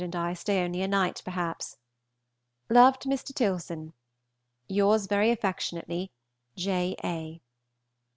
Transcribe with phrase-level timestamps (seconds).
[0.03, 1.77] and I stay only a night perhaps.
[2.71, 3.35] Love to Mr.
[3.35, 3.93] Tilson.
[4.67, 6.11] Yours very affectionately,
[6.55, 6.95] J.
[7.03, 7.39] A.